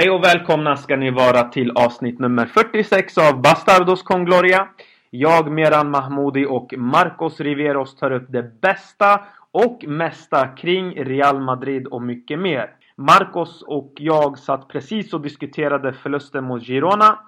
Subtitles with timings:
[0.00, 4.68] Hej och välkomna ska ni vara till avsnitt nummer 46 av Bastardos con Gloria.
[5.10, 11.86] Jag, Meran Mahmoudi och Marcos Riveros tar upp det bästa och mesta kring Real Madrid
[11.86, 12.70] och mycket mer.
[12.96, 17.18] Marcos och jag satt precis och diskuterade förlusten mot Girona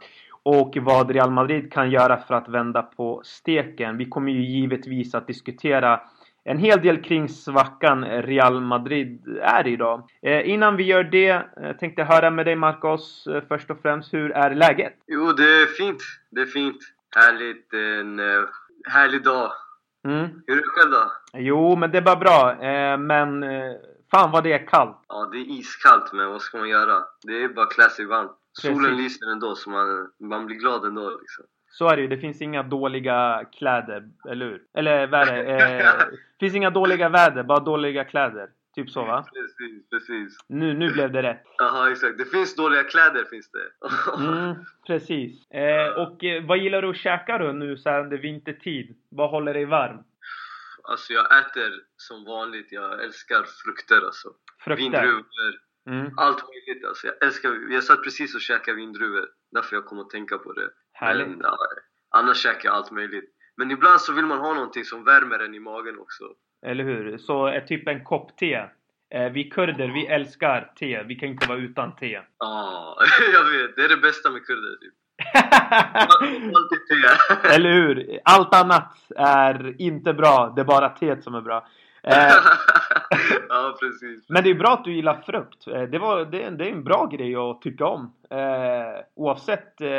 [0.43, 3.99] och vad Real Madrid kan göra för att vända på steken.
[3.99, 6.01] Vi kommer ju givetvis att diskutera
[6.45, 10.09] en hel del kring svackan Real Madrid är idag.
[10.23, 13.79] Eh, innan vi gör det eh, tänkte jag höra med dig Marcos eh, först och
[13.83, 14.95] främst, hur är läget?
[15.07, 16.03] Jo, det är fint.
[16.31, 16.79] Det är fint.
[17.17, 17.73] Härligt.
[17.73, 18.21] En
[18.89, 19.53] härlig dag.
[20.05, 20.43] Mm.
[20.47, 21.13] Hur är det själv då?
[21.33, 22.57] Jo, men det är bara bra.
[22.97, 23.45] Men
[24.11, 24.97] fan vad det är kallt.
[25.09, 27.03] Ja, det är iskallt, men vad ska man göra?
[27.23, 28.33] Det är bara sig varmt.
[28.53, 31.45] Solen lyser ändå, så man, man blir glad ändå liksom.
[31.73, 32.09] Så är det ju.
[32.09, 34.63] Det finns inga dåliga kläder, eller hur?
[34.75, 35.81] Eller vad är det?
[35.81, 35.93] Eh,
[36.41, 38.49] finns inga dåliga väder, bara dåliga kläder.
[38.75, 39.27] Typ så va?
[39.35, 40.39] Precis, precis.
[40.47, 41.45] Nu, nu blev det rätt.
[41.59, 42.19] Jaha, exakt.
[42.19, 43.69] Det finns dåliga kläder, finns det.
[44.23, 44.55] Mm,
[44.87, 45.51] precis.
[45.51, 48.97] Eh, och eh, vad gillar du att käka då nu så här under vintertid?
[49.09, 50.05] Vad håller dig varm?
[50.83, 52.73] Alltså, jag äter som vanligt.
[52.73, 54.29] Jag älskar frukter alltså.
[54.59, 54.85] Frukter?
[54.85, 55.72] Vindruvor.
[55.91, 57.07] Mm, Allt möjligt alltså.
[57.07, 57.73] Jag älskar...
[57.73, 59.29] Jag satt precis och käkade vindruvor.
[59.53, 60.69] Därför jag kom att tänka på det.
[60.93, 61.29] härligt.
[61.29, 61.57] Men, ja,
[62.11, 63.31] annars käkar jag allt möjligt.
[63.57, 66.25] Men ibland så vill man ha någonting som värmer en i magen också.
[66.67, 67.19] Eller hur?
[67.19, 68.55] Så är typ en kopp te.
[69.15, 71.03] Eh, vi kurder, vi älskar te.
[71.03, 72.21] Vi kan inte vara utan te.
[72.39, 72.97] Ja,
[73.33, 73.77] jag vet.
[73.77, 74.95] Det är det bästa med kurder typ.
[76.57, 77.55] Alltid te.
[77.55, 78.21] Eller hur?
[78.25, 80.53] Allt annat är inte bra.
[80.57, 81.67] Det är bara teet som är bra.
[82.03, 82.15] Eh,
[83.49, 84.29] ja, precis.
[84.29, 85.67] men det är bra att du gillar frukt.
[85.67, 88.13] Eh, det, var, det, det är en bra grej att tycka om.
[88.31, 89.91] Eh, oavsett eh,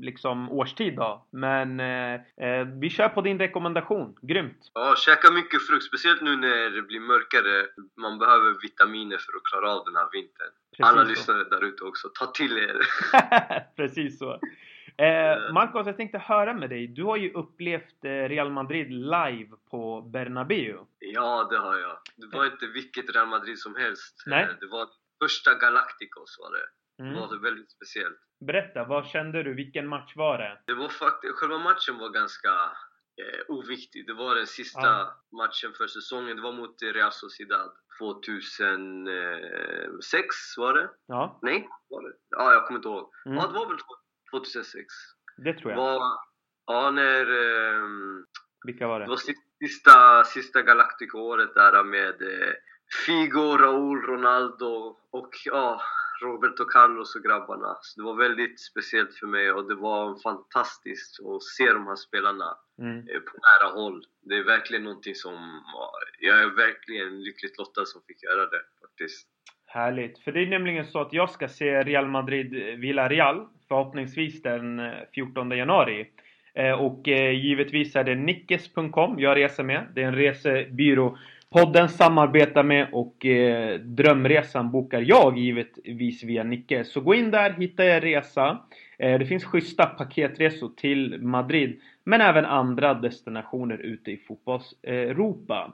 [0.00, 1.26] liksom årstid då.
[1.30, 4.14] Men eh, eh, vi kör på din rekommendation.
[4.22, 4.70] Grymt!
[4.74, 5.84] Ja, käka mycket frukt.
[5.84, 7.66] Speciellt nu när det blir mörkare.
[7.96, 10.52] Man behöver vitaminer för att klara av den här vintern.
[10.76, 11.08] Precis Alla så.
[11.08, 12.08] lyssnare där ute också.
[12.08, 12.76] Ta till er.
[13.76, 14.32] Precis så.
[14.96, 16.86] Eh, Marcos, jag tänkte höra med dig.
[16.86, 20.76] Du har ju upplevt Real Madrid live på Bernabéu.
[21.14, 21.98] Ja, det har jag.
[22.16, 24.22] Det var inte vilket Real Madrid som helst.
[24.26, 24.42] Nej.
[24.44, 24.88] Eh, Det var
[25.24, 26.66] första Galacticos var det.
[26.98, 27.14] Det Mm.
[27.20, 28.18] var väldigt speciellt.
[28.46, 29.54] Berätta, vad kände du?
[29.54, 30.62] Vilken match var det?
[30.66, 32.52] Det var faktiskt, själva matchen var ganska
[33.22, 34.06] eh, oviktig.
[34.06, 35.22] Det var den sista Ja.
[35.36, 36.36] matchen för säsongen.
[36.36, 40.90] Det var mot Real Sociedad 2006 var det?
[41.06, 42.14] Ja, Nej, var det?
[42.30, 43.10] Ja, jag kommer inte ihåg.
[43.26, 43.38] Mm.
[43.38, 43.78] Ja, det var väl
[44.30, 44.86] 2006.
[45.44, 45.78] det tror jag.
[45.78, 46.00] Var,
[46.66, 47.26] ja, när...
[47.26, 48.24] ehm,
[48.66, 49.10] Vilka var det det?
[49.10, 49.16] var
[49.62, 52.52] sista, sista Galactico-året där med eh,
[53.06, 55.80] Figo, Raúl, Ronaldo och ja,
[56.22, 57.76] Roberto Carlos och grabbarna.
[57.80, 61.96] Så det var väldigt speciellt för mig och det var fantastiskt att se de här
[61.96, 62.98] spelarna Mm.
[62.98, 64.04] eh, på nära håll.
[64.20, 65.62] Det är verkligen någonting som...
[65.74, 69.28] ja, Jag är verkligen lyckligt lottad som fick göra det faktiskt.
[69.66, 70.18] Härligt.
[70.18, 72.50] För det är nämligen så att jag ska se Real Madrid
[72.80, 76.10] Villarreal förhoppningsvis den eh, 14 januari.
[76.54, 79.86] Eh, och eh, givetvis är det nickes.com jag reser med.
[79.94, 81.18] Det är en resebyrå
[81.52, 86.84] podden samarbetar med och eh, drömresan bokar jag givetvis via Nicke.
[86.84, 88.58] Så gå in där, hitta er resa.
[88.98, 95.72] Eh, det finns schyssta paketresor till Madrid men även andra destinationer ute i fotbolls-Europa.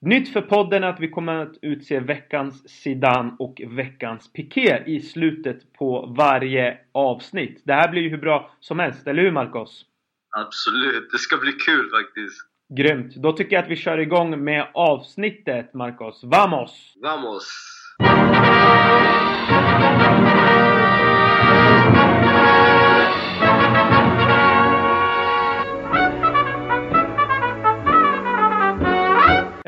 [0.00, 5.00] Nytt för podden är att vi kommer att utse veckans Zidane och veckans Piqué i
[5.00, 7.62] slutet på varje avsnitt.
[7.64, 9.84] Det här blir ju hur bra som helst, eller hur Marcos?
[10.30, 12.40] Absolut, det ska bli kul faktiskt.
[12.76, 13.14] Grymt!
[13.16, 16.20] Då tycker jag att vi kör igång med avsnittet Marcos.
[16.24, 16.94] Vamos!
[17.02, 17.44] Vamos!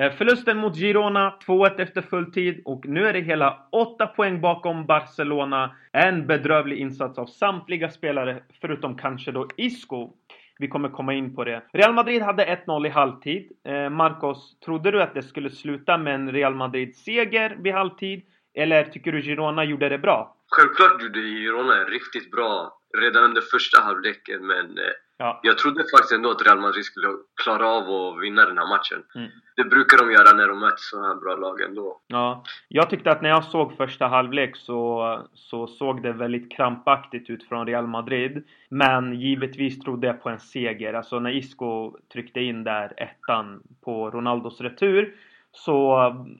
[0.00, 4.86] Eh, Förlusten mot Girona, 2-1 efter fulltid och nu är det hela 8 poäng bakom
[4.86, 5.76] Barcelona.
[5.92, 10.12] En bedrövlig insats av samtliga spelare förutom kanske då Isco.
[10.60, 11.62] Vi kommer komma in på det.
[11.72, 13.52] Real Madrid hade 1-0 i halvtid.
[13.64, 18.22] Eh, Marcos, trodde du att det skulle sluta med en Real Madrid-seger vid halvtid?
[18.54, 20.36] Eller tycker du Girona gjorde det bra?
[20.50, 24.84] Självklart gjorde Girona riktigt bra redan under första halvleken men eh,
[25.20, 25.40] Ja.
[25.42, 27.08] jag trodde faktiskt ändå att Real Madrid skulle
[27.42, 29.02] klara av att vinna den här matchen.
[29.14, 29.30] Mm.
[29.56, 32.00] Det brukar de göra när de möter så här bra lag ändå.
[32.06, 37.30] Ja, jag tyckte att när jag såg första halvlek så, så såg det väldigt krampaktigt
[37.30, 38.44] ut från Real Madrid.
[38.68, 40.94] Men givetvis trodde jag på en seger.
[40.94, 45.14] Alltså när Isco tryckte in där ettan på Ronaldos retur.
[45.52, 45.72] Så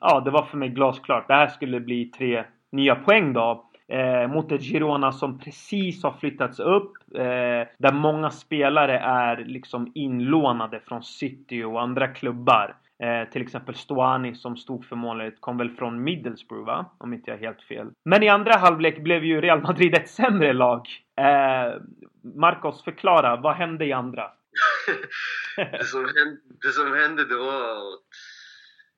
[0.00, 1.28] ja, det var för mig glasklart.
[1.28, 3.69] Det här skulle bli tre nya poäng då.
[3.90, 6.92] Eh, mot ett Girona som precis har flyttats upp.
[7.14, 12.76] Eh, där många spelare är liksom inlånade från City och andra klubbar.
[13.02, 16.86] Eh, till exempel Stoani som stod för målet kom väl från Middlesbrough va?
[16.98, 17.86] Om inte jag är helt fel.
[18.04, 20.86] Men i andra halvlek blev ju Real Madrid ett sämre lag.
[21.16, 21.74] Eh,
[22.34, 23.36] Marcos, förklara.
[23.36, 24.22] Vad hände i andra?
[25.56, 28.00] det, som hände, det som hände det var att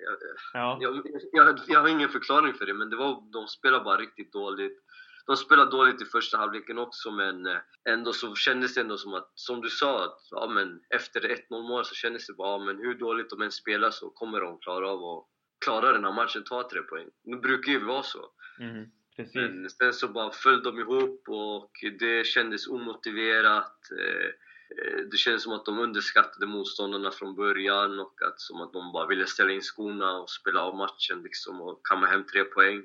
[0.04, 0.16] jag,
[0.52, 0.78] Ja.
[0.81, 1.02] jag,
[1.32, 4.78] jag, jag har ingen förklaring för det, men det var, de spelade bara riktigt dåligt.
[5.26, 7.56] De spelade dåligt i första halvleken också, men eh,
[7.88, 11.37] ändå så kändes det ändå som att, som du sa, att ja, men efter 1-0
[11.50, 14.58] mål så kändes det bara, ja, men hur dåligt de än spelar så kommer de
[14.58, 15.26] klara av att
[15.64, 17.08] klara den här matchen, ta tre poäng.
[17.25, 18.31] Det brukar ju vara så.
[18.58, 19.34] Mm, precis.
[19.34, 23.78] Men sen så bara föll de ihop och det kändes omotiverat.
[24.78, 28.92] Eh, det kändes som att de underskattade motståndarna från början och att, som att de
[28.92, 32.82] bara ville ställa in skorna och spela av matchen liksom och kamma hem tre poäng.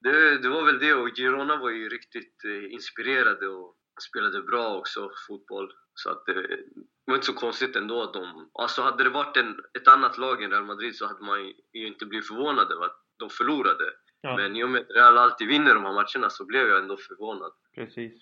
[0.00, 3.76] Det, det var väl det och Girona var ju riktigt eh, inspirerade och
[4.08, 5.72] spelade bra också fotboll.
[5.94, 6.64] Så att det, det
[7.06, 8.50] var inte så konstigt ändå att de...
[8.54, 11.86] Alltså hade det varit en, ett annat lag än Real Madrid så hade man ju
[11.86, 13.84] inte blivit förvånad över att de förlorade.
[14.20, 14.36] Ja.
[14.36, 16.96] Men i och med att Real alltid vinner de här matcherna så blev jag ändå
[16.96, 17.52] förvånad.
[17.74, 18.12] Precis.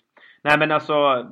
[0.41, 1.27] Nej men alltså,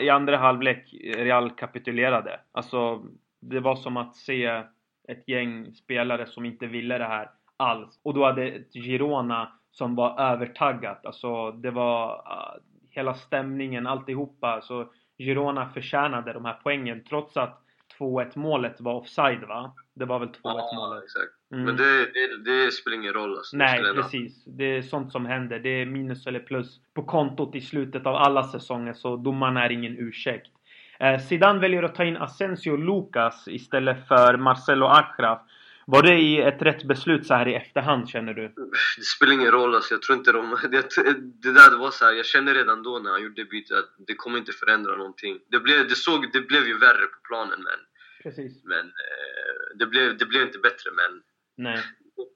[0.00, 2.40] i andra halvlek, Real kapitulerade.
[2.52, 3.02] Alltså,
[3.40, 4.64] det var som att se
[5.08, 8.00] ett gäng spelare som inte ville det här alls.
[8.02, 11.06] Och då hade ett Girona som var övertaggat.
[11.06, 12.58] Alltså, det var ah,
[12.90, 14.60] hela stämningen, alltihopa.
[14.62, 17.62] Så Girona förtjänade de här poängen trots att
[17.98, 19.74] 2-1 målet var offside va?
[19.94, 21.04] Det var väl 2-1 målet?
[21.04, 21.32] exakt.
[21.52, 21.64] Mm.
[21.64, 23.56] Men det, det, det spelar ingen roll alltså.
[23.56, 24.44] Det Nej, ingen precis.
[24.44, 25.58] Det är sånt som händer.
[25.58, 29.72] Det är minus eller plus på kontot i slutet av alla säsonger, så domarna är
[29.72, 30.50] ingen ursäkt.
[31.00, 35.40] Eh, Zidane väljer att ta in Asensio Lucas istället för Marcelo Achraf.
[35.86, 38.48] Var det i ett rätt beslut så här i efterhand, känner du?
[38.96, 40.56] Det spelar ingen roll alltså, jag tror inte de...
[40.70, 40.80] Det,
[41.42, 43.94] det där det var så här, jag kände redan då när han gjorde bytet att
[44.06, 45.38] det kommer inte förändra någonting.
[45.50, 47.80] Det blev, det såg, det blev ju värre på planen men,
[48.22, 48.64] Precis.
[48.64, 49.31] men eh,
[49.74, 51.22] det, blev, det blev inte bättre men
[51.56, 51.78] Nej.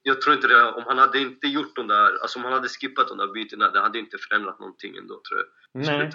[0.03, 2.69] jag tror inte det, om han hade inte gjort de där, alltså om han hade
[2.69, 5.47] skippat de där bytena, det hade inte förändrat någonting ändå tror jag.
[5.87, 6.11] Nej.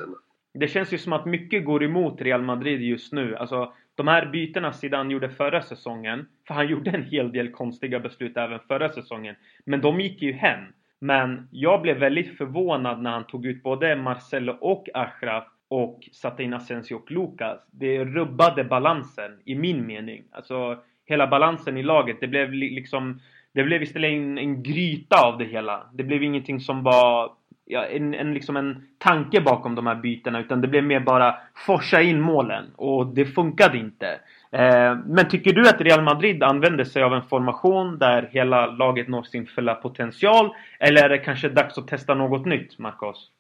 [0.54, 3.36] Det känns ju som att mycket går emot Real Madrid just nu.
[3.36, 8.00] Alltså, de här bytena Zidane gjorde förra säsongen, för han gjorde en hel del konstiga
[8.00, 9.36] beslut även förra säsongen.
[9.66, 10.66] Men de gick ju hem.
[11.00, 16.44] Men jag blev väldigt förvånad när han tog ut både Marcelo och Achraf och satte
[16.44, 17.60] in Asensio och Lucas.
[17.72, 20.24] Det rubbade balansen, i min mening.
[20.32, 22.18] Alltså, hela balansen i laget.
[22.20, 23.22] Det blev liksom...
[23.54, 25.84] Det blev istället en, en gryta av det hela.
[25.94, 27.32] Det blev ingenting som var
[27.72, 31.36] ja, en, en, liksom en tanke bakom de här bytena utan det blev mer bara
[31.66, 34.20] forsa in målen och det funkade inte.
[34.52, 39.08] Eh, men tycker du att Real Madrid använder sig av en formation där hela laget
[39.08, 40.56] når sin fulla potential?
[40.80, 43.32] Eller är det kanske dags att testa något nytt, Marcos?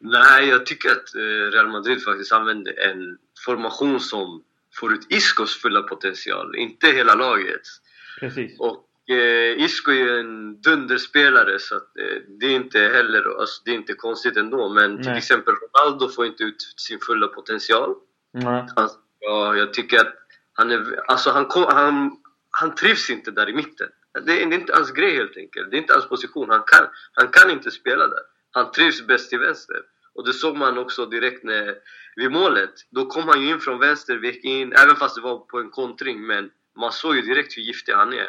[0.00, 4.42] Nej, jag tycker att eh, Real Madrid faktiskt använder en formation som
[4.80, 7.62] får ut Iscos fulla potential, inte hela laget.
[8.20, 8.60] Precis.
[8.60, 13.62] Och eh, Isco är ju en dunderspelare så att, eh, det är inte heller alltså,
[13.64, 14.68] det är inte konstigt ändå.
[14.68, 15.18] Men till Nej.
[15.18, 17.94] exempel Ronaldo får inte ut sin fulla potential.
[18.32, 18.66] Nej.
[18.76, 18.88] Han,
[19.20, 20.14] ja, jag tycker att
[20.52, 22.16] han är, alltså han, kom, han,
[22.50, 23.88] han trivs inte där i mitten.
[24.24, 25.70] Det är, det är inte hans grej helt enkelt.
[25.70, 26.50] Det är inte hans position.
[26.50, 28.22] Han kan, han kan inte spela där.
[28.50, 29.76] Han trivs bäst till vänster.
[30.14, 31.74] Och det såg man också direkt när,
[32.16, 32.74] vid målet.
[32.90, 35.70] Då kom han ju in från vänster, vek in, även fast det var på en
[35.70, 36.26] kontring.
[36.26, 38.28] Men man såg ju direkt hur giftig han är.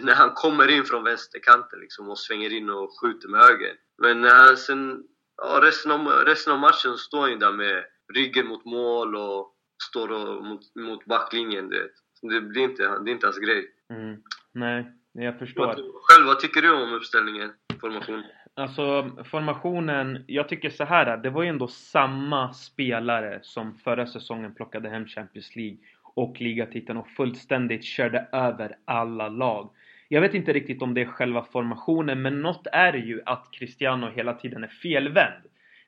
[0.00, 3.74] När han kommer in från vänsterkanten liksom och svänger in och skjuter med höger.
[3.98, 5.04] Men när han sen,
[5.36, 9.54] ja, resten, av, resten av matchen står han ju där med ryggen mot mål och
[9.90, 11.68] står och, mot, mot backlinjen.
[11.68, 11.88] Det,
[12.22, 13.70] det, blir inte, det är inte hans grej.
[13.90, 14.16] Mm.
[14.52, 15.66] Nej, jag förstår.
[15.66, 17.52] Vad, själv, vad tycker du om uppställningen?
[17.80, 18.22] Formation?
[18.58, 21.16] Alltså formationen, jag tycker så här.
[21.16, 26.98] Det var ju ändå samma spelare som förra säsongen plockade hem Champions League och ligatiteln
[26.98, 29.70] och fullständigt körde över alla lag.
[30.08, 33.48] Jag vet inte riktigt om det är själva formationen men något är det ju att
[33.52, 35.42] Cristiano hela tiden är felvänd.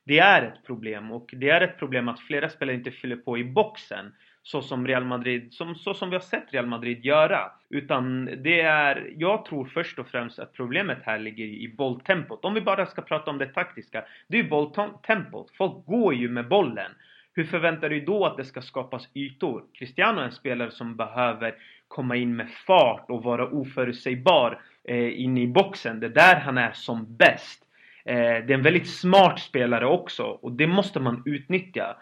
[0.04, 3.38] Det är ett problem och det är ett problem att flera spelare inte fyller på
[3.38, 4.14] i boxen
[4.50, 7.50] så som Real Madrid, som, så som vi har sett Real Madrid göra.
[7.70, 12.44] Utan det är, jag tror först och främst att problemet här ligger i bolltempot.
[12.44, 14.04] Om vi bara ska prata om det taktiska.
[14.28, 15.50] Det är ju bolltempot.
[15.56, 16.90] Folk går ju med bollen.
[17.34, 19.64] Hur förväntar du då att det ska skapas ytor?
[19.78, 21.54] Cristiano är en spelare som behöver
[21.88, 26.00] komma in med fart och vara oförutsägbar eh, inne i boxen.
[26.00, 27.62] Det är där han är som bäst.
[28.04, 31.96] Eh, det är en väldigt smart spelare också och det måste man utnyttja.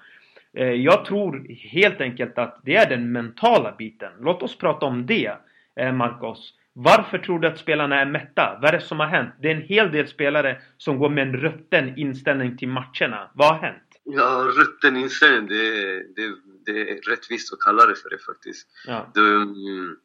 [0.56, 4.12] Eh, jag tror helt enkelt att det är den mentala biten.
[4.20, 5.36] Låt oss prata om det,
[5.80, 6.54] eh, Marcos.
[6.72, 8.58] Varför tror du att spelarna är mätta?
[8.62, 9.34] Vad är det som har hänt?
[9.40, 13.30] Det är en hel del spelare som går med en rutten inställning till matcherna.
[13.34, 13.82] Vad har hänt?
[14.04, 16.34] Ja, rutten inställning, det, det,
[16.66, 18.68] det är rättvist att kalla det för det faktiskt.
[18.86, 19.12] Ja.
[19.16, 19.96] Mm,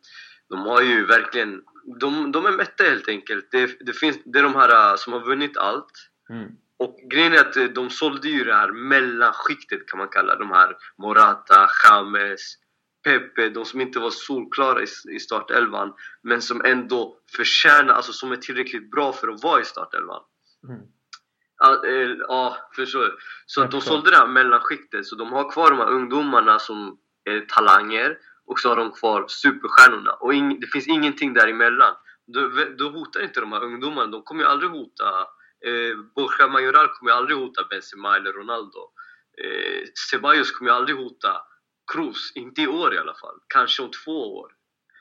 [0.49, 1.61] de har ju verkligen,
[1.99, 3.51] de, de är mätta helt enkelt.
[3.51, 6.09] Det, det, finns, det är de här som har vunnit allt.
[6.29, 6.51] Mm.
[6.81, 10.51] Och grejen är att eh, de sålde ju det här mellanskiktet kan man kalla de
[10.51, 12.41] här Morata, James,
[13.03, 18.35] Pepe, de som inte var solklara i, startelvan men som ändå förtjänar, alltså som är
[18.35, 20.21] tillräckligt bra för att vara i startelvan.
[20.67, 20.81] Mm.
[21.57, 23.17] Ja, eh, ja, förstår du?
[23.45, 26.97] Så att de sålde det här mellanskiktet, så de har kvar de här ungdomarna som
[27.23, 31.95] är talanger och så har de kvar superstjärnorna och det finns ingenting däremellan.
[32.27, 35.05] Då, då hotar inte de här ungdomarna, de kommer ju aldrig hota
[35.65, 38.91] eh, Borja Majoral kommer aldrig hota Benzema eller Ronaldo.
[39.43, 41.41] Eh, Ceballos kommer aldrig hota
[41.93, 43.39] Kroos, inte i år i alla fall.
[43.47, 44.51] Kanske om två år.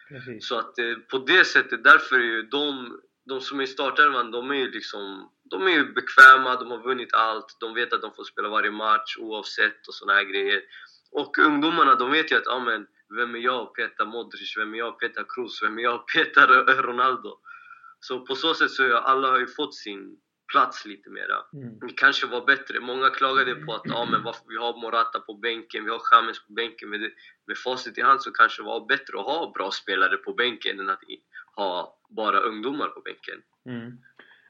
[0.09, 0.49] Precis.
[0.49, 4.31] Så att eh, på det sättet, därför är ju de, de som är i startelvan,
[4.31, 8.03] de är ju liksom de är ju bekväma, de har vunnit allt, de vet att
[8.03, 10.63] de får spela varje match oavsett och såna här grejer.
[11.13, 12.87] Och ungdomarna, de vet ju att, ja men,
[13.17, 14.57] vem är jag och petar Modric?
[14.57, 15.63] Vem är jag och petar Kroos?
[15.63, 16.47] Vem är jag och petar
[16.83, 17.39] Ronaldo?
[18.01, 20.17] Så på så sätt så har alla har ju fått sin
[20.53, 21.39] plats lite mera.
[21.53, 21.79] Mm.
[21.79, 22.81] Det kanske var bättre.
[22.81, 26.47] Många klagade på att ja, men varför vi har Morata på bänken, vi har James
[26.47, 26.91] på bänken.
[26.91, 27.11] Men det,
[27.47, 30.81] med facit i hand så kanske det var bättre att ha bra spelare på bänken
[30.81, 31.03] än att
[31.57, 33.39] ha bara ungdomar på bänken.
[33.67, 33.99] Mm.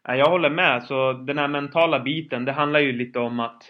[0.04, 0.83] Jag håller med.
[0.83, 3.62] Så den här mentala biten, det handlar ju lite om att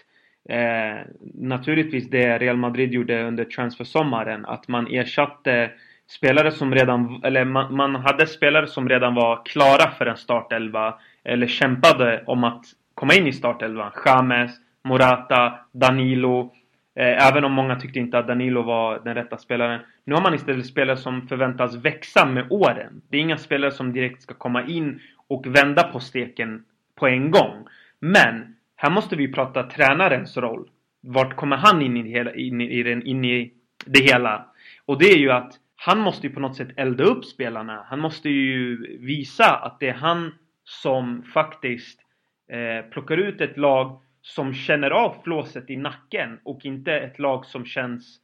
[0.49, 5.71] eh, naturligtvis det Real Madrid gjorde under transfersommaren, att man ersatte
[6.07, 10.99] spelare som redan, eller man, man, hade spelare som redan var klara för en startelva
[11.23, 13.91] eller kämpade om att komma in i startelvan.
[14.05, 14.51] James,
[14.83, 16.53] Morata, Danilo.
[16.95, 19.81] Eh, även om många tyckte inte att Danilo var den rätta spelaren.
[20.05, 23.01] Nu har man istället spelare som förväntas växa med åren.
[23.09, 26.63] Det är inga spelare som direkt ska komma in och vända på steken
[26.95, 27.67] på en gång.
[27.99, 30.69] Men här måste vi prata tränarens roll.
[31.01, 33.53] Vart kommer han in i, hela, in, i, den, in i
[33.85, 34.45] det hela?
[34.85, 37.85] Och det är ju att han måste ju på något sätt elda upp spelarna.
[37.89, 40.31] Han måste ju visa att det är han
[40.71, 41.99] som faktiskt
[42.51, 47.45] eh, plockar ut ett lag som känner av flåset i nacken och inte ett lag
[47.45, 48.19] som känns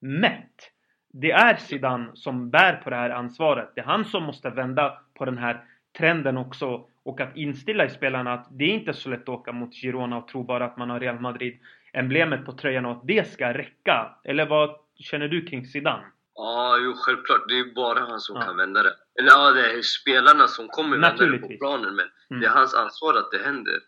[0.00, 0.70] mätt.
[1.12, 3.72] Det är Zidane som bär på det här ansvaret.
[3.74, 5.64] Det är han som måste vända på den här
[5.98, 9.52] trenden också och att instilla i spelarna att det är inte så lätt att åka
[9.52, 11.58] mot Girona och tro bara att man har Real Madrid
[11.92, 14.14] emblemet på tröjan och att det ska räcka.
[14.24, 16.04] Eller vad känner du kring Zidane?
[16.34, 17.48] Ja, jo självklart.
[17.48, 18.42] Det är bara han som ja.
[18.42, 18.94] kan vända det.
[19.18, 22.40] Eller ja, det är spelarna som kommer vända det på planen men mm.
[22.40, 23.80] det är hans ansvar att det händer.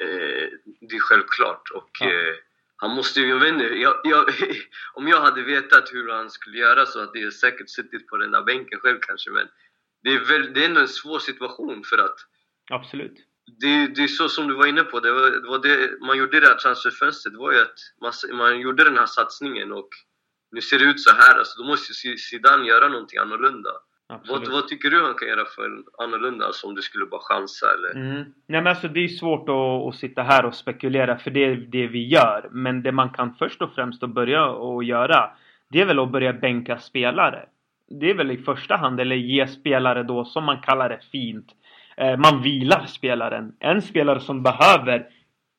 [0.00, 0.48] Eh,
[0.80, 1.70] det är självklart.
[1.74, 2.06] Och ja.
[2.06, 2.34] eh,
[2.76, 4.24] han måste ju, jag vet inte, jag, jag,
[4.94, 8.30] om jag hade vetat hur han skulle göra så hade jag säkert suttit på den
[8.30, 9.48] där bänken själv kanske men
[10.02, 12.16] det är, väl, det är ändå en svår situation för att
[12.70, 13.16] Absolut.
[13.60, 16.18] Det, det är så som du var inne på, det var det, var det man
[16.18, 19.88] gjorde det här transferfönstret, var ju att man, man gjorde den här satsningen och
[20.52, 23.70] nu ser det ut så här, alltså, då måste Zidane göra någonting annorlunda.
[24.28, 27.66] Vad, vad, tycker du han kan göra för annorlunda, alltså om du skulle bara chansa
[27.74, 27.90] eller?
[27.90, 28.24] Mm.
[28.46, 31.56] Nej men alltså det är svårt att, att sitta här och spekulera för det är
[31.56, 32.48] det vi gör.
[32.50, 35.30] Men det man kan först och främst att börja och göra
[35.68, 37.46] Det är väl att börja bänka spelare.
[38.00, 41.46] Det är väl i första hand, eller ge spelare då som man kallar det fint.
[41.96, 43.52] Eh, man vilar spelaren.
[43.58, 45.06] En spelare som behöver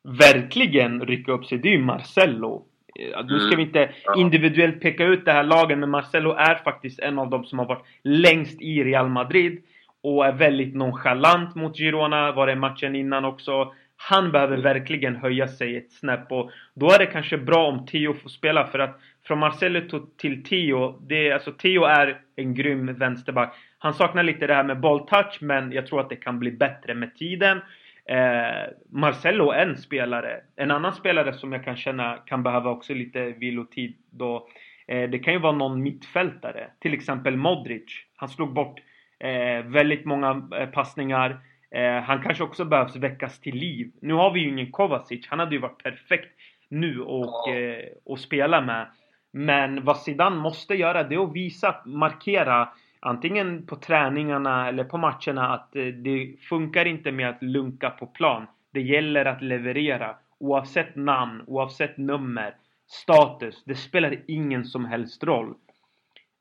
[0.04, 2.66] verkligen rycka upp sig, det är ju Marcello.
[3.00, 3.56] Eh, nu ska mm.
[3.56, 7.44] vi inte individuellt peka ut det här lagen, men Marcelo är faktiskt en av dem
[7.44, 9.62] som har varit längst i Real Madrid.
[10.02, 13.72] Och är väldigt nonchalant mot Girona, var det matchen innan också.
[13.96, 18.14] Han behöver verkligen höja sig ett snäpp och då är det kanske bra om Theo
[18.14, 23.54] får spela för att från Marcelo till Theo, det, alltså Theo är en grym vänsterback.
[23.78, 26.94] Han saknar lite det här med bolltouch men jag tror att det kan bli bättre
[26.94, 27.60] med tiden.
[28.08, 30.40] Eh, Marcelo är en spelare.
[30.56, 34.48] En annan spelare som jag kan känna kan behöva också lite vilotid då.
[34.86, 36.70] Eh, det kan ju vara någon mittfältare.
[36.80, 38.06] Till exempel Modric.
[38.16, 38.80] Han slog bort
[39.18, 41.38] eh, väldigt många eh, passningar.
[41.70, 43.92] Eh, han kanske också behövs väckas till liv.
[44.00, 45.26] Nu har vi ju ingen Kovacic.
[45.28, 46.30] Han hade ju varit perfekt
[46.68, 48.86] nu och, eh, och spela med.
[49.32, 52.68] Men vad Zidane måste göra det är att visa, markera
[53.04, 58.06] antingen på träningarna eller på matcherna att eh, det funkar inte med att lunka på
[58.06, 58.46] plan.
[58.72, 62.56] Det gäller att leverera oavsett namn, oavsett nummer,
[62.86, 63.62] status.
[63.64, 65.54] Det spelar ingen som helst roll.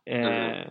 [0.06, 0.68] Eh,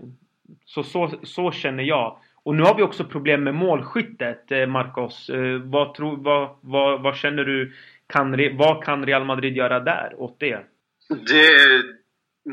[0.64, 2.18] så, så, så känner jag.
[2.42, 5.30] Och nu har vi också problem med målskyttet, eh, Marcos.
[5.30, 7.72] Eh, vad, tror, vad, vad, vad känner du?
[8.06, 10.60] Kan, vad kan Real Madrid göra där åt det?
[11.08, 11.82] det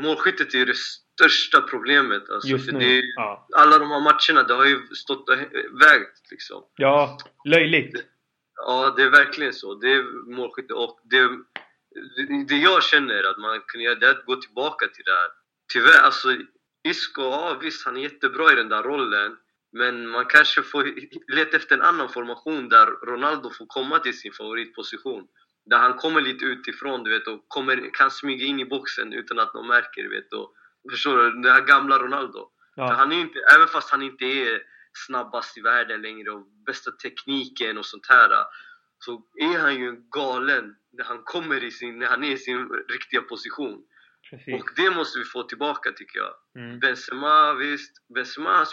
[0.02, 0.74] målskyttet är det
[1.20, 2.30] största problemet.
[2.30, 2.78] Alltså, Just nu?
[2.78, 3.46] Det, ja.
[3.56, 5.36] Alla de här matcherna, det har ju stått och
[5.82, 6.64] vägt liksom.
[6.76, 7.92] Ja, löjligt.
[7.92, 8.02] Det,
[8.56, 9.74] ja, det är verkligen så.
[9.74, 10.02] Det är
[10.36, 11.22] målskytte och det,
[12.16, 15.12] det, det jag känner att man kan göra, det är att gå tillbaka till det
[15.12, 15.28] här.
[15.72, 16.28] Tyvärr, alltså
[16.88, 19.36] Isco, ja visst han är jättebra i den där rollen.
[19.72, 20.84] Men man kanske får
[21.36, 25.26] leta efter en annan formation där Ronaldo får komma till sin favoritposition.
[25.66, 29.38] Där han kommer lite utifrån du vet, och kommer, kan smyga in i boxen utan
[29.38, 30.02] att någon märker.
[30.02, 30.54] Du vet, och,
[30.90, 31.30] förstår du?
[31.30, 32.48] Den här gamla Ronaldo.
[32.74, 32.92] Ja.
[32.92, 37.78] han är inte, även fast han inte är snabbast i världen längre och bästa tekniken
[37.78, 38.44] och sånt här
[38.98, 42.68] så är han ju galen när han kommer i sin, när han är i sin
[42.88, 43.82] riktiga position.
[44.30, 44.54] Precis.
[44.54, 46.62] Och det måste vi få tillbaka tycker jag.
[46.62, 46.80] Mm.
[46.80, 48.08] Benzema, visst.
[48.14, 48.64] Benzema,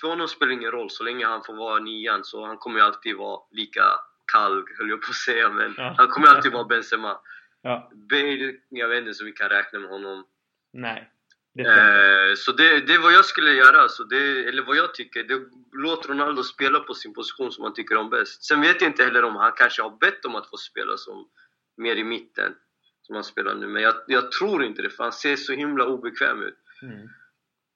[0.00, 2.84] för honom spelar ingen roll så länge han får vara nian så han kommer ju
[2.84, 3.84] alltid vara lika
[4.32, 5.94] kall, höll jag på att säga, men ja.
[5.98, 7.18] han kommer alltid vara Benzema.
[7.62, 7.90] Ja.
[7.94, 10.26] Bale, jag vet inte så vi kan räkna med honom.
[10.72, 11.10] Nej.
[11.56, 14.94] Det eh, så det, det är vad jag skulle göra, så det, eller vad jag
[14.94, 15.24] tycker.
[15.24, 15.40] Det,
[15.72, 18.44] låt Ronaldo spela på sin position som han tycker om bäst.
[18.44, 21.28] Sen vet jag inte heller om han kanske har bett om att få spela som
[21.76, 22.54] mer i mitten
[23.02, 23.66] som han spelar nu.
[23.66, 26.58] Men jag, jag tror inte det, för han ser så himla obekväm ut.
[26.82, 27.08] Mm.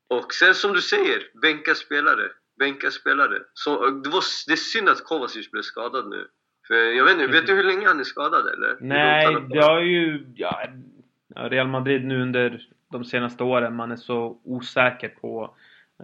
[0.09, 2.31] Och sen som du säger, bänka spelare.
[2.59, 3.39] Bänka spelare.
[3.55, 6.27] Så, det, var, det är synd att Kovacic blev skadad nu.
[6.67, 8.77] För jag vet inte, vet du hur länge han är skadad eller?
[8.81, 10.27] Nej, det har ju...
[10.35, 10.69] Ja,
[11.37, 15.55] Real Madrid nu under de senaste åren, man är så osäker på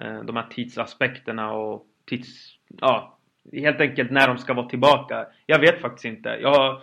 [0.00, 2.52] eh, de här tidsaspekterna och tids...
[2.80, 3.18] Ja,
[3.52, 5.26] helt enkelt när de ska vara tillbaka.
[5.46, 6.38] Jag vet faktiskt inte.
[6.42, 6.80] Jag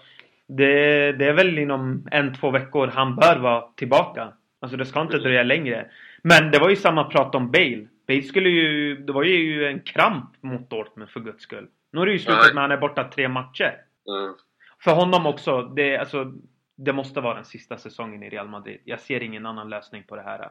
[0.48, 4.34] det, det är väl inom en, två veckor han bör vara tillbaka.
[4.60, 5.86] Alltså det ska inte dröja längre.
[6.22, 7.88] Men det var ju samma prat om Bale.
[8.08, 8.96] Bale skulle ju...
[8.96, 11.68] Det var ju en kramp mot Dortmund för guds skull.
[11.92, 13.78] Nu är det ju slutat med att han är borta tre matcher.
[14.08, 14.34] Mm.
[14.80, 15.62] För honom också.
[15.62, 16.34] Det, alltså,
[16.76, 18.80] det måste vara den sista säsongen i Real Madrid.
[18.84, 20.50] Jag ser ingen annan lösning på det här.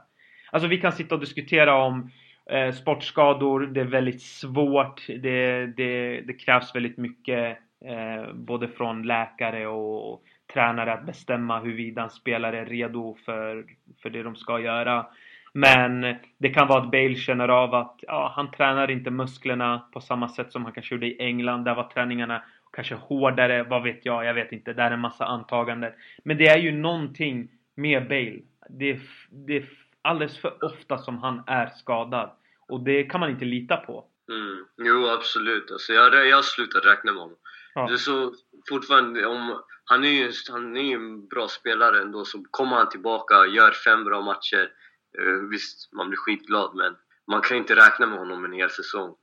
[0.50, 2.10] Alltså vi kan sitta och diskutera om
[2.46, 3.60] eh, sportskador.
[3.60, 5.06] Det är väldigt svårt.
[5.06, 12.02] Det, det, det krävs väldigt mycket eh, både från läkare och tränare att bestämma huruvida
[12.02, 13.66] en spelare är redo för,
[14.02, 15.06] för det de ska göra.
[15.54, 20.00] Men det kan vara att Bale känner av att ja, han tränar inte musklerna på
[20.00, 21.64] samma sätt som han kanske gjorde i England.
[21.64, 22.42] Där var träningarna
[22.72, 24.72] kanske hårdare, vad vet jag, jag vet inte.
[24.72, 25.92] Där är en massa antaganden.
[26.24, 28.40] Men det är ju någonting med Bale.
[28.68, 29.68] Det är, det är
[30.02, 32.30] alldeles för ofta som han är skadad.
[32.68, 34.04] Och det kan man inte lita på.
[34.28, 34.64] Mm.
[34.78, 35.70] Jo, absolut.
[35.70, 37.36] Alltså, jag, jag slutat räkna med honom.
[37.74, 37.86] Ja.
[37.86, 38.34] Det är så
[38.68, 43.46] fortfarande, om, han är ju han är en bra spelare ändå, så kommer han tillbaka,
[43.46, 44.70] gör fem bra matcher.
[45.18, 46.96] Eh, visst, man blir skitglad men
[47.26, 49.14] man kan inte räkna med honom en hel säsong.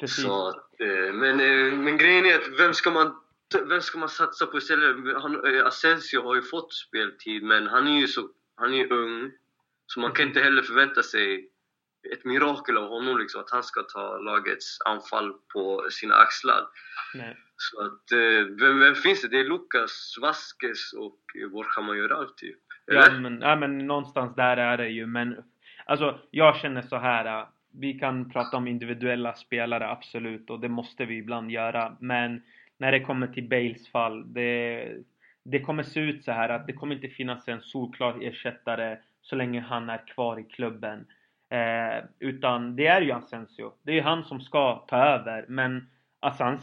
[0.00, 0.24] Precis.
[0.24, 0.48] Så,
[0.78, 3.20] eh, men, eh, men grejen är att vem ska man
[3.68, 5.22] vem ska man satsa på istället?
[5.22, 9.32] Han, Asensio har ju fått speltid men han är ju så, han är ung.
[9.86, 10.28] Så man kan mm.
[10.28, 11.50] inte heller förvänta sig
[12.12, 16.68] ett mirakel av honom liksom, att han ska ta lagets anfall på sina axlar.
[17.14, 17.36] Nej.
[17.56, 18.02] Så att,
[18.60, 19.28] vem, vem, finns det?
[19.28, 21.20] Det är Lucas, Vasquez och
[21.52, 22.67] Borja Majoral typ.
[22.88, 25.36] Ja men, ja men någonstans där är det ju men
[25.88, 27.46] Alltså jag känner så här.
[27.72, 32.42] Vi kan prata om individuella spelare absolut och det måste vi ibland göra men
[32.78, 34.88] när det kommer till Bales fall det,
[35.44, 39.36] det kommer se ut så här att det kommer inte finnas en solklar ersättare så
[39.36, 41.06] länge han är kvar i klubben.
[41.50, 43.72] Eh, utan det är ju Asensio.
[43.82, 45.44] Det är ju han som ska ta över.
[45.48, 45.90] Men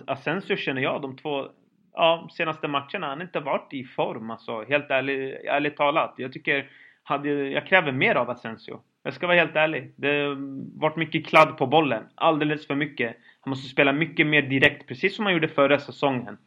[0.06, 1.48] Asensio känner jag de två
[1.96, 4.64] ja, senaste matcherna, han har inte varit i form alltså.
[4.64, 6.14] Helt ärligt, ärligt talat.
[6.18, 6.70] Jag tycker,
[7.04, 8.80] hade, jag kräver mer av Asensio.
[9.04, 9.92] Jag ska vara helt ärlig.
[9.96, 10.38] Det har
[10.80, 12.04] varit mycket kladd på bollen.
[12.16, 13.18] Alldeles för mycket.
[13.42, 16.38] Han måste spela mycket mer direkt, precis som han gjorde förra säsongen.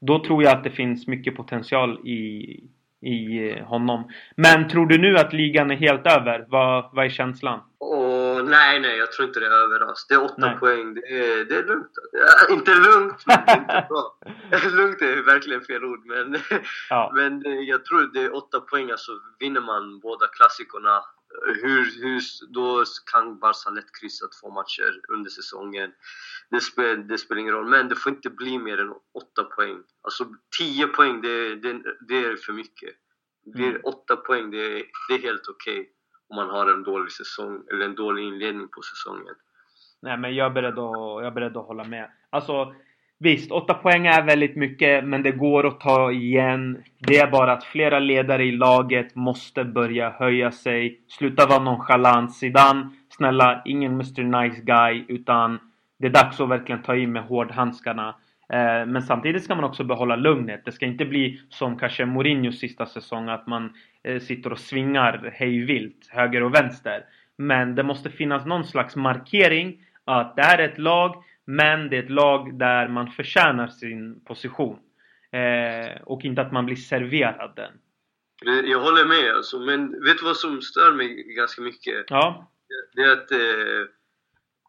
[0.00, 2.60] Då tror jag att det finns mycket potential i,
[3.00, 4.10] i honom.
[4.36, 6.46] Men tror du nu att ligan är helt över?
[6.48, 7.60] Vad, vad är känslan?
[7.78, 8.11] Oh,
[8.42, 9.80] nej, nej, jag tror inte det är över.
[9.80, 10.06] Alltså.
[10.08, 10.58] Det är åtta nej.
[10.58, 10.94] poäng.
[10.94, 11.90] Det är, det är lugnt.
[12.12, 14.18] Ja, inte lugnt, men det är inte bra.
[14.76, 16.38] lugnt är verkligen fel ord, men,
[16.90, 17.12] ja.
[17.16, 18.90] men eh, jag tror det är åtta poäng.
[18.90, 21.04] Alltså vinner man båda klassikerna
[21.46, 25.92] hur, hur, då kan Barca lätt kryssa två matcher under säsongen.
[26.50, 29.82] Det, spel, det spelar ingen roll, men det får inte bli mer än 8 poäng.
[30.02, 30.26] Alltså
[30.58, 32.94] 10 poäng, det, det, det är för mycket.
[33.44, 33.82] Det är mm.
[33.84, 35.86] 8 poäng, det är, det är helt okej okay
[36.32, 39.34] om man har en dålig säsong, eller en dålig inledning på säsongen.
[40.02, 42.10] Nej men jag är beredd att, jag är beredd att hålla med.
[42.30, 42.74] Alltså
[43.18, 46.82] Visst, 8 poäng är väldigt mycket, men det går att ta igen.
[46.98, 51.00] Det är bara att flera ledare i laget måste börja höja sig.
[51.08, 52.34] Sluta vara nonchalant.
[52.34, 55.58] Zidane, snälla, ingen Mr Nice Guy, utan
[55.98, 58.14] det är dags att verkligen ta i med hårdhandskarna.
[58.52, 60.64] Eh, men samtidigt ska man också behålla lugnet.
[60.64, 63.72] Det ska inte bli som kanske Mourinhos sista säsong, att man
[64.04, 67.04] eh, sitter och svingar hejvilt, höger och vänster.
[67.36, 71.96] Men det måste finnas någon slags markering att det här är ett lag men det
[71.96, 74.78] är ett lag där man förtjänar sin position.
[75.32, 77.72] Eh, och inte att man blir serverad den.
[78.64, 82.04] Jag håller med alltså, men vet du vad som stör mig ganska mycket?
[82.08, 82.50] Ja.
[82.94, 83.28] det är att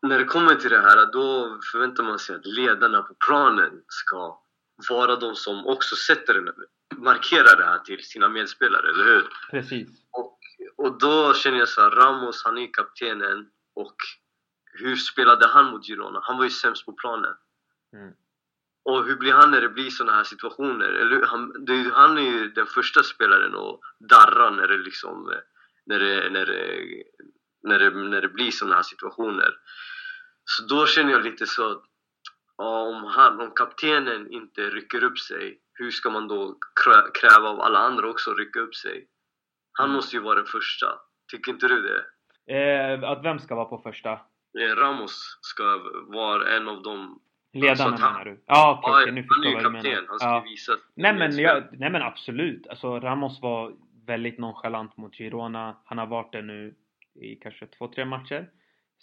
[0.04, 4.42] när det kommer till det här, då förväntar man sig att ledarna på planen ska
[4.90, 6.54] vara de som också sätter den,
[6.98, 9.30] markerar det här till sina medspelare, eller hur?
[9.52, 9.90] Precis.
[10.12, 10.40] Och,
[10.76, 13.96] och då känner jag så här, Ramos, han är kaptenen och
[14.74, 16.20] hur spelade han mot Girona?
[16.24, 17.34] Han var ju sämst på planen.
[17.94, 18.14] Mm.
[18.86, 20.90] Och hur blir han när det blir såna här situationer?
[20.90, 25.34] Eller, han, det, han är ju den första spelaren att darra när det liksom
[25.86, 27.04] när det, när det,
[27.64, 29.54] när det, när det blir såna här situationer.
[30.46, 31.84] Så då känner jag lite så att
[32.56, 36.58] om, han, om kaptenen inte rycker upp sig, hur ska man då
[37.22, 39.08] kräva av alla andra också att rycka upp sig?
[39.72, 39.96] Han Mm.
[39.96, 40.88] måste ju vara den första.
[41.32, 42.04] Tycker inte du det?
[42.56, 44.12] Eh, att vem ska vara på första?
[44.60, 45.64] Eh, Ramos ska
[46.08, 47.20] vara en av dem.
[47.54, 48.44] Ledarna han- menar du?
[48.46, 50.08] Ja, okej, Ja, okej, nu förstår jag vad du kapten, menar.
[50.10, 50.40] han ska Ja.
[50.46, 52.68] visa Nej men, jag, nej men absolut.
[52.68, 53.74] Alltså Ramos var
[54.06, 55.78] väldigt nonchalant mot Girona.
[55.86, 56.76] Han har varit det nu
[57.16, 58.50] i kanske två, tre matcher.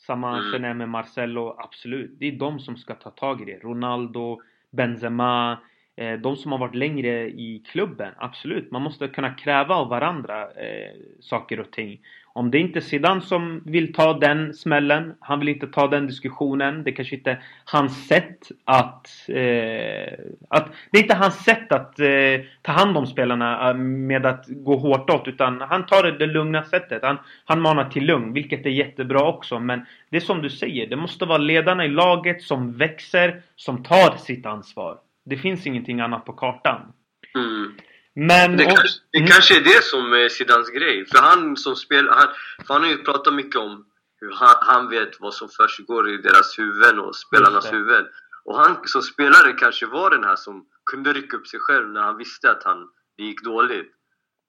[0.06, 0.78] Samma Mm.
[0.78, 2.10] med Marcelo, absolut.
[2.18, 3.58] Det är de som ska ta tag i det.
[3.58, 5.58] Ronaldo, Benzema,
[5.96, 8.70] eh, de som har varit längre i klubben, absolut.
[8.70, 12.00] Man måste kunna kräva av varandra eh, saker och ting.
[12.32, 16.06] Om det inte är Zidane som vill ta den smällen, han vill inte ta den
[16.06, 16.84] diskussionen.
[16.84, 19.08] Det kanske inte är hans sätt att...
[19.28, 24.26] Eh, att det är inte hans sätt att eh, ta hand om spelarna eh, med
[24.26, 25.28] att gå hårt åt.
[25.28, 27.02] Utan han tar det, det lugna sättet.
[27.02, 29.60] Han, han manar till lugn, vilket är jättebra också.
[29.60, 33.82] Men det är som du säger, det måste vara ledarna i laget som växer, som
[33.82, 34.98] tar sitt ansvar.
[35.24, 36.92] Det finns ingenting annat på kartan.
[37.34, 37.72] Mm.
[38.14, 38.57] Men...
[38.57, 39.31] Det, och- kanske, det Mm.
[39.31, 41.07] kanske är det som är Zidans grej.
[41.07, 42.29] För han som spelar, han,
[42.66, 43.87] för han har ju pratat mycket om
[44.20, 48.07] hur han, han vet vad som försiggår i deras huvuden och spelarnas huvuden.
[48.44, 52.01] Och han som spelare kanske var den här som kunde rycka upp sig själv när
[52.01, 53.92] han visste att han, det gick dåligt.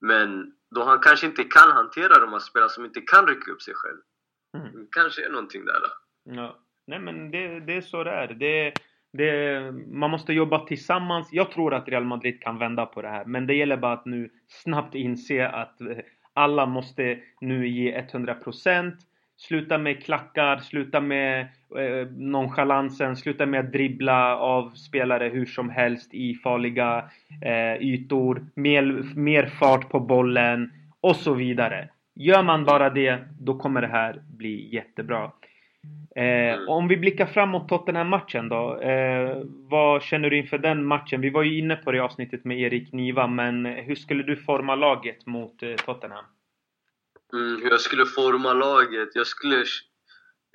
[0.01, 3.61] Men då han kanske inte kan hantera de här spelarna som inte kan rycka upp
[3.61, 3.97] sig själv.
[4.57, 4.71] Mm.
[4.81, 5.79] Det kanske är någonting där.
[5.79, 5.87] Då.
[6.35, 6.59] Ja.
[6.87, 8.27] Nej men det, det är så det är.
[8.27, 8.73] Det,
[9.13, 11.29] det, man måste jobba tillsammans.
[11.31, 13.25] Jag tror att Real Madrid kan vända på det här.
[13.25, 15.97] Men det gäller bara att nu snabbt inse att eh,
[16.33, 18.91] alla måste nu ge 100%.
[19.37, 21.41] Sluta med klackar, sluta med
[21.77, 27.09] eh, nonchalansen, sluta med att dribbla av spelare hur som helst i farliga
[27.41, 28.45] eh, ytor.
[28.55, 30.71] Mer, mer fart på bollen
[31.01, 31.89] och så vidare.
[32.15, 35.31] Gör man bara det, då kommer det här bli jättebra.
[36.15, 38.81] Eh, om vi blickar framåt Tottenham-matchen då.
[38.81, 41.21] Eh, vad känner du inför den matchen?
[41.21, 44.75] Vi var ju inne på det avsnittet med Erik Niva, men hur skulle du forma
[44.75, 46.25] laget mot eh, Tottenham?
[47.33, 49.09] Mm, hur jag skulle forma laget?
[49.13, 49.57] Jag skulle...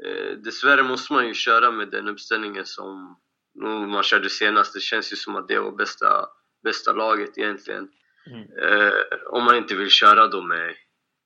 [0.04, 3.16] Eh, dessvärre måste man ju köra med den uppställningen som
[3.62, 4.74] mm, man körde senast.
[4.74, 6.26] Det känns ju som att det var bästa,
[6.64, 7.88] bästa laget egentligen.
[8.30, 8.42] Mm.
[8.42, 8.92] Eh,
[9.30, 10.74] om man inte vill köra då med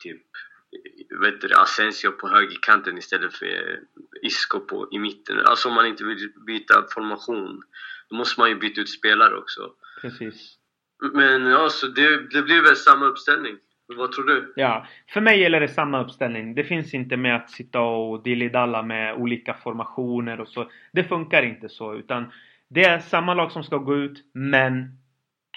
[0.03, 0.23] typ
[1.21, 3.81] vet du, Asensio på högerkanten istället för
[4.23, 5.39] Isco på, i mitten.
[5.47, 7.63] Alltså om man inte vill byta formation.
[8.09, 9.73] Då måste man ju byta ut spelare också.
[10.01, 10.57] Precis.
[11.13, 13.57] Men ja, så det, det blir väl samma uppställning.
[13.97, 14.53] Vad tror du?
[14.57, 16.55] Ja, för mig gäller det samma uppställning.
[16.55, 20.71] Det finns inte med att sitta och dillidalla med olika formationer och så.
[20.93, 22.33] Det funkar inte så, utan
[22.69, 24.99] det är samma lag som ska gå ut, men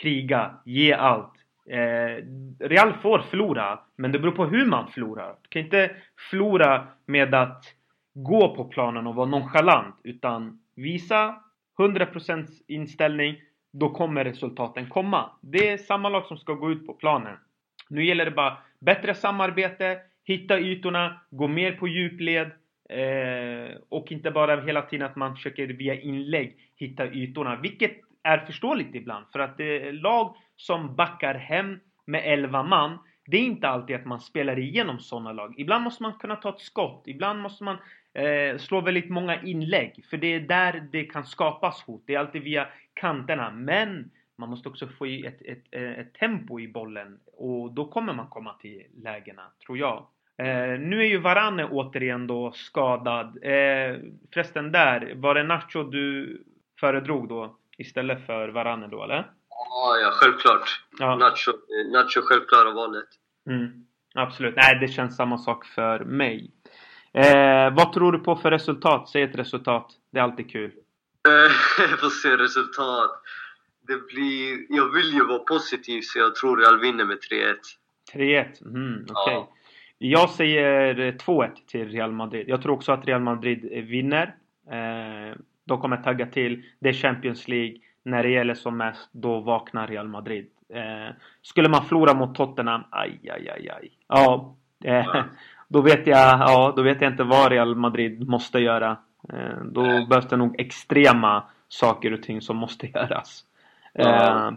[0.02, 1.33] kriga, ge allt.
[1.69, 2.23] Eh,
[2.60, 5.36] Real får förlora, men det beror på hur man förlorar.
[5.41, 5.91] Du kan inte
[6.30, 7.65] förlora med att
[8.13, 11.36] gå på planen och vara nonchalant, utan visa
[11.78, 13.36] 100% inställning,
[13.73, 15.30] då kommer resultaten komma.
[15.41, 17.38] Det är samma lag som ska gå ut på planen.
[17.89, 22.52] Nu gäller det bara bättre samarbete, hitta ytorna, gå mer på djupled
[22.89, 27.56] eh, och inte bara hela tiden att man försöker via inlägg hitta ytorna.
[27.56, 27.91] Vilket
[28.24, 32.98] är förståeligt ibland för att det är lag som backar hem med 11 man.
[33.26, 35.54] Det är inte alltid att man spelar igenom sådana lag.
[35.58, 37.04] Ibland måste man kunna ta ett skott.
[37.06, 37.78] Ibland måste man
[38.14, 40.06] eh, slå väldigt många inlägg.
[40.10, 42.04] För det är där det kan skapas hot.
[42.06, 43.52] Det är alltid via kanterna.
[43.52, 47.20] Men man måste också få i ett, ett, ett, ett tempo i bollen.
[47.38, 50.08] Och då kommer man komma till lägena, tror jag.
[50.38, 53.28] Eh, nu är ju Varane återigen då skadad.
[53.28, 53.98] Eh,
[54.34, 56.44] förresten där, var det Nacho du
[56.80, 57.58] föredrog då?
[57.78, 59.32] Istället för Varane då, eller?
[59.50, 60.82] Ja, ja självklart.
[61.00, 61.16] Ja.
[61.16, 63.08] Nacho, eh, Nacho självklara valet.
[63.50, 64.56] Mm, absolut.
[64.56, 66.52] Nej, det känns samma sak för mig.
[67.14, 69.10] Eh, vad tror du på för resultat?
[69.10, 69.92] Säg ett resultat.
[70.12, 70.72] Det är alltid kul.
[71.28, 73.12] Eh, får se resultat.
[73.88, 74.66] Det blir...
[74.70, 77.56] Jag vill ju vara positiv så jag tror Real vinner med 3-1.
[78.14, 78.66] 3-1.
[78.66, 79.34] Mm, okej.
[79.34, 79.50] Ja.
[79.98, 82.50] Jag säger eh, 2-1 till Real Madrid.
[82.50, 84.36] Jag tror också att Real Madrid eh, vinner.
[84.72, 86.63] Eh, de kommer tagga till.
[86.80, 87.78] Det är Champions League.
[88.06, 90.47] När det gäller som mest, då vaknar Real Madrid.
[90.73, 93.91] Eh, skulle man förlora mot Tottenham, aj, aj, aj, aj.
[94.08, 95.23] Ja, eh,
[95.67, 98.97] då vet jag, ja, då vet jag inte vad Real Madrid måste göra.
[99.34, 100.08] Eh, då Nej.
[100.08, 103.43] behövs det nog extrema saker och ting som måste göras.
[103.93, 104.47] Ja.
[104.47, 104.54] Eh,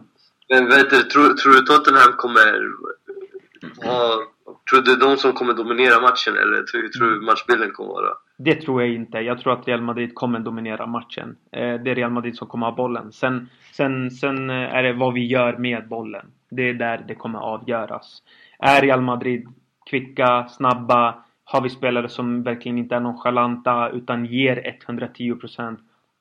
[0.48, 2.70] Men vet du, tror, tror du Tottenham kommer
[3.84, 4.22] ha
[4.70, 7.92] Tror du det är de som kommer dominera matchen eller hur tror du matchbilden kommer
[7.92, 8.14] vara?
[8.38, 9.18] Det tror jag inte.
[9.18, 11.36] Jag tror att Real Madrid kommer dominera matchen.
[11.52, 13.12] Eh, det är Real Madrid som kommer ha bollen.
[13.12, 16.26] Sen, sen, sen eh, är det vad vi gör med bollen.
[16.50, 18.22] Det är där det kommer avgöras.
[18.58, 19.48] Är Real Madrid
[19.90, 25.78] kvicka, snabba, har vi spelare som verkligen inte är nonchalanta utan ger 110%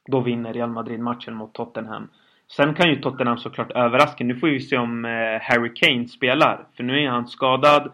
[0.08, 2.10] då vinner Real Madrid matchen mot Tottenham.
[2.52, 4.24] Sen kan ju Tottenham såklart överraska.
[4.24, 6.68] Nu får vi se om eh, Harry Kane spelar.
[6.78, 7.92] För nu är han skadad.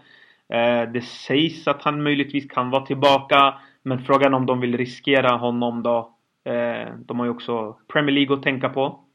[0.94, 3.54] Det sägs att han möjligtvis kan vara tillbaka.
[3.84, 6.16] Men frågan om de vill riskera honom då.
[6.44, 9.06] Eh, de har ju också Premier League att tänka på.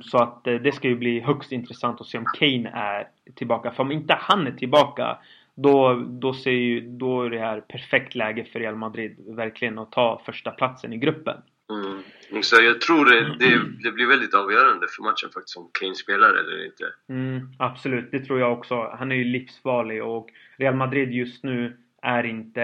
[0.00, 3.70] Så att det ska ju bli högst intressant att se om Kane är tillbaka.
[3.70, 5.18] För om inte han är tillbaka
[5.62, 9.92] då, då, ser ju, då är det här perfekt läge för Real Madrid verkligen att
[9.92, 11.36] ta första platsen i gruppen.
[11.70, 12.02] Mm.
[12.42, 16.28] Så jag tror det, det, det, blir väldigt avgörande för matchen faktiskt om Kane spelar
[16.28, 16.84] eller inte.
[17.08, 18.94] Mm, absolut, det tror jag också.
[18.98, 22.62] Han är ju livsfarlig och Real Madrid just nu är inte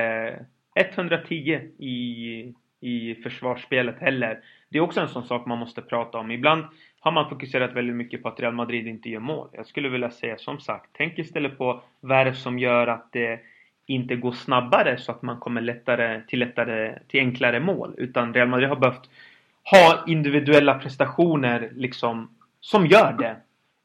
[0.75, 4.41] 110 i, i försvarsspelet heller.
[4.69, 6.31] Det är också en sån sak man måste prata om.
[6.31, 6.65] Ibland
[7.01, 9.49] har man fokuserat väldigt mycket på att Real Madrid inte gör mål.
[9.53, 13.13] Jag skulle vilja säga som sagt, tänk istället på vad är det som gör att
[13.13, 13.41] det
[13.87, 17.95] inte går snabbare så att man kommer lättare till, lättare, till enklare mål.
[17.97, 19.11] Utan Real Madrid har behövt
[19.71, 22.29] ha individuella prestationer liksom
[22.61, 23.37] som gör det.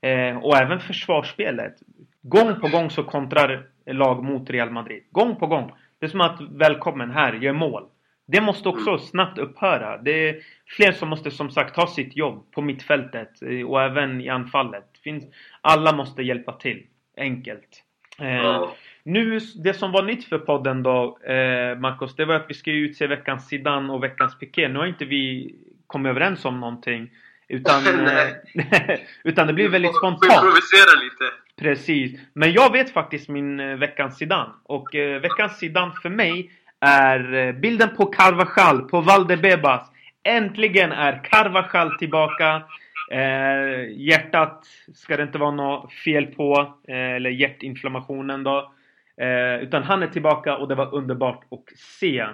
[0.09, 1.73] Eh, och även försvarsspelet.
[2.21, 5.03] Gång på gång så kontrar lag mot Real Madrid.
[5.11, 5.71] Gång på gång.
[5.99, 7.83] Det är som att välkommen här, gör mål.
[8.27, 9.97] Det måste också snabbt upphöra.
[9.97, 14.21] Det är fler som måste som sagt ta sitt jobb på mittfältet eh, och även
[14.21, 14.85] i anfallet.
[15.03, 15.23] Finns,
[15.61, 16.85] alla måste hjälpa till.
[17.17, 17.83] Enkelt.
[18.19, 18.69] Eh,
[19.03, 22.71] nu, det som var nytt för podden då, eh, Marcos, det var att vi ska
[22.71, 24.67] utse veckans Zidane och veckans Piqué.
[24.67, 25.55] Nu har inte vi
[25.87, 27.09] kommit överens om någonting.
[27.47, 28.27] Utan, eh,
[29.23, 30.25] utan det blir väldigt spontant.
[30.25, 31.35] Får improvisera lite.
[31.59, 32.19] Precis.
[32.33, 34.53] Men jag vet faktiskt min eh, veckans Zidane.
[34.63, 39.91] Och eh, veckans Zidane för mig är eh, bilden på Carvajal, på Valdebebas.
[40.23, 42.63] Äntligen är Carvajal tillbaka.
[43.11, 46.73] Eh, hjärtat ska det inte vara något fel på.
[46.87, 48.73] Eh, eller hjärtinflammationen då.
[49.21, 52.25] Eh, utan han är tillbaka och det var underbart att se.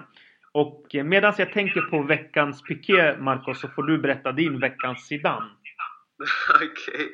[0.52, 5.06] Och eh, medan jag tänker på veckans piké, Marcos, så får du berätta din veckans
[5.06, 5.46] Zidane.
[6.54, 6.68] Okej.
[6.68, 7.06] Okay.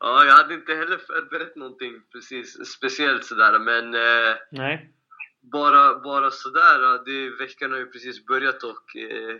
[0.00, 3.94] Ja, jag hade inte heller förberett någonting precis speciellt sådär, men...
[3.94, 4.94] Eh, Nej.
[5.40, 9.36] Bara, bara sådär, det, veckan har ju precis börjat och eh,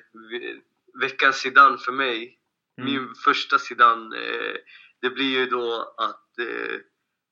[1.00, 2.38] veckans Zidane för mig,
[2.78, 2.92] mm.
[2.92, 4.56] min första Zidane, eh,
[5.00, 6.80] det blir ju då att eh,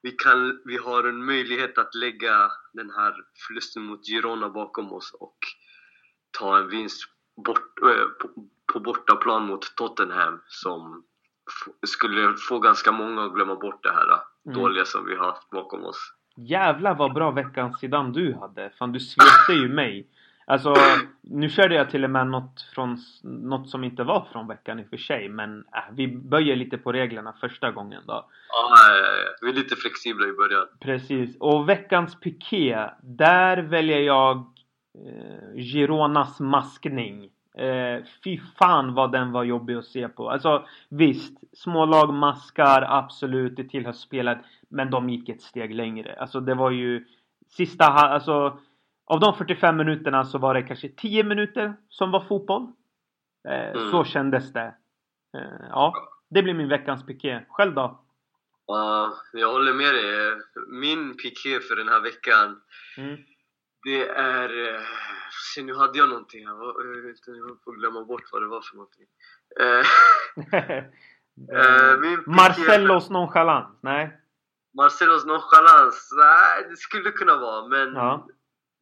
[0.02, 3.14] vi, kan, vi har en möjlighet att lägga den här
[3.46, 5.38] förlusten mot Girona bakom oss och
[6.38, 7.02] ta en vinst
[7.46, 11.04] bort, äh, på, på bortaplan mot Tottenham som
[11.86, 14.06] skulle få ganska många att glömma bort det här
[14.46, 14.58] mm.
[14.58, 16.12] dåliga som vi har haft bakom oss.
[16.36, 18.70] Jävlar vad bra veckans Zidane du hade!
[18.78, 20.08] Fan du svepte ju mig!
[20.48, 20.74] Alltså,
[21.22, 24.84] nu körde jag till och med något, från, något som inte var från veckan i
[24.84, 28.28] och för sig, men äh, vi böjer lite på reglerna första gången då.
[28.48, 28.76] Ja,
[29.40, 30.66] vi är lite flexibla i början.
[30.80, 31.36] Precis.
[31.40, 34.36] Och veckans piké, där väljer jag
[35.06, 37.30] eh, Gironas maskning.
[37.56, 40.30] Eh, fy fan vad den var jobbig att se på.
[40.30, 44.38] Alltså visst, smålag maskar, absolut, det tillhör spelet.
[44.68, 46.16] Men de gick ett steg längre.
[46.20, 47.06] Alltså det var ju
[47.48, 48.58] sista, alltså
[49.04, 52.72] av de 45 minuterna så var det kanske 10 minuter som var fotboll.
[53.48, 53.90] Eh, mm.
[53.90, 54.74] Så kändes det.
[55.36, 55.92] Eh, ja,
[56.28, 57.44] det blir min veckans piké.
[57.48, 58.00] Själv då?
[58.66, 60.32] Ja, jag håller med dig.
[60.68, 62.60] Min piké för den här veckan
[62.98, 63.16] mm.
[63.86, 64.74] Det är...
[64.74, 64.80] Eh,
[65.54, 66.54] se, nu hade jag någonting här.
[66.54, 69.06] Jag inte, jag får glömma bort vad det var för någonting.
[69.60, 69.86] Eh,
[71.58, 73.78] eh, Marcellos nonchalans?
[73.80, 74.20] Nej?
[74.74, 76.10] Marcellos nonchalans?
[76.16, 77.94] Nej, det skulle kunna vara, men...
[77.94, 78.28] Ja.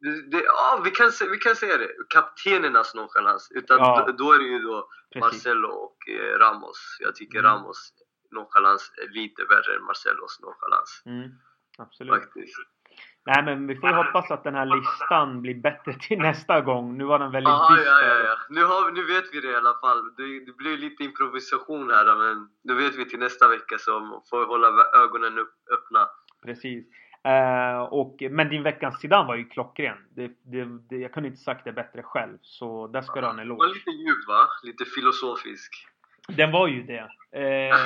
[0.01, 1.91] Det, det, ja, vi kan, vi kan säga det.
[2.09, 3.53] Kaptenernas nonchalans.
[3.55, 4.05] Utan ja.
[4.07, 5.21] då, då, är det ju då Precis.
[5.21, 6.97] Marcelo och eh, Ramos.
[7.01, 7.51] Jag tycker mm.
[7.51, 7.93] Ramos
[8.31, 11.03] nonchalans är lite värre än Marcellos nonchalans.
[11.07, 11.31] Mm.
[11.79, 12.15] Absolut.
[12.15, 12.74] Faktiskt.
[13.27, 16.99] Nej men vi får ju hoppas att den här listan blir bättre till nästa gång.
[16.99, 17.91] Nu var den väldigt Aha, dyster.
[17.91, 18.37] Ja, ja, ja.
[18.49, 20.15] Nu, har, nu vet vi det i alla fall.
[20.17, 24.41] Det, det blir lite improvisation här men nu vet vi till nästa vecka så får
[24.41, 24.69] vi hålla
[25.05, 26.09] ögonen upp, öppna.
[26.45, 26.85] Precis.
[27.29, 29.97] Uh, och, men din veckans Zidane var ju klockren.
[30.17, 32.39] Det, det, det, jag kunde inte sagt det bättre själv.
[32.43, 33.63] Så där ska du ha en eloge.
[33.63, 34.49] Den var lite djup va?
[34.63, 35.87] Lite filosofisk.
[36.29, 37.09] Den var ju det.
[37.37, 37.77] Uh,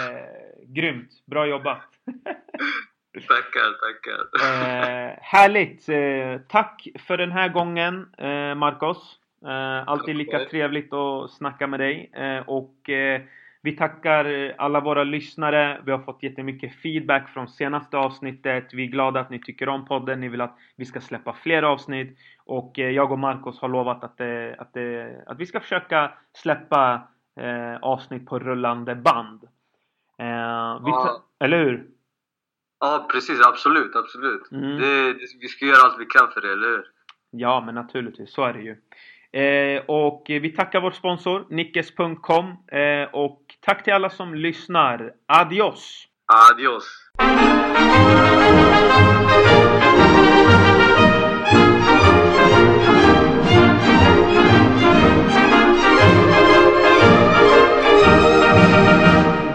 [0.75, 1.11] grymt.
[1.27, 1.83] Bra jobbat.
[3.27, 4.21] tackar, tackar.
[4.21, 5.89] Uh, härligt!
[5.89, 9.19] Eh, tack för den här gången eh, Marcos.
[9.47, 12.11] Eh, alltid lika trevligt att snacka med dig.
[12.15, 13.21] Eh, och eh,
[13.63, 15.81] vi tackar alla våra lyssnare.
[15.85, 18.69] Vi har fått jättemycket feedback från senaste avsnittet.
[18.73, 20.21] Vi är glada att ni tycker om podden.
[20.21, 22.19] Ni vill att vi ska släppa fler avsnitt.
[22.45, 24.21] Och eh, jag och Marcos har lovat att,
[24.59, 24.77] att,
[25.27, 27.03] att vi ska försöka släppa
[27.81, 29.49] avsnitt på rullande band.
[30.17, 31.23] Ja.
[31.41, 31.87] Eller hur?
[32.81, 33.41] Ja, precis.
[33.41, 34.53] Absolut, absolut.
[34.53, 34.77] Mm.
[34.81, 36.85] Det, det, vi ska göra allt vi kan för det, eller hur?
[37.31, 38.33] Ja, men naturligtvis.
[38.33, 38.77] Så är det ju.
[39.33, 45.13] Eh, och vi tackar vår sponsor Nickes.com eh, och tack till alla som lyssnar.
[45.27, 46.05] Adios!
[46.53, 46.85] Adios!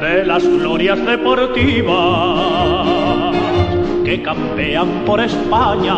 [0.02, 2.83] De las glorias deportivas
[4.14, 5.96] que campean por España.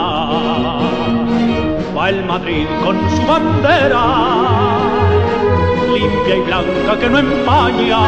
[1.96, 4.04] Va el Madrid con su bandera,
[5.94, 8.04] limpia y blanca que no empaña.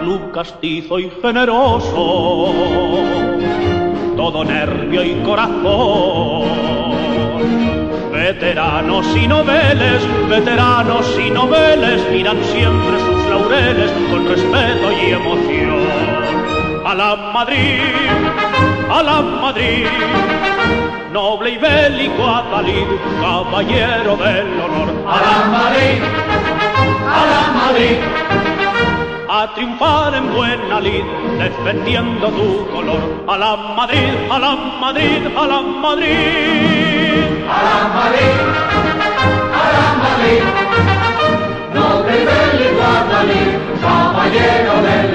[0.00, 2.52] Club castizo y generoso,
[4.16, 6.48] todo nervio y corazón.
[8.10, 16.07] Veteranos y noveles, veteranos y noveles miran siempre sus laureles con respeto y emoción
[16.88, 17.82] a la Madrid,
[18.90, 19.86] a la Madrid.
[21.12, 22.88] Noble y bélico Atalid,
[23.20, 24.88] caballero del honor.
[25.06, 25.98] A la Madrid,
[27.18, 27.98] a la Madrid.
[29.28, 31.04] A triunfar en buena lid,
[31.38, 33.02] defendiendo tu color.
[33.28, 36.08] A la Madrid, a la Madrid, a la Madrid.
[37.54, 38.36] A la Madrid,
[39.60, 40.42] a la Madrid.
[41.74, 43.50] Noble y bélico Atalid,
[43.82, 45.07] caballero del honor.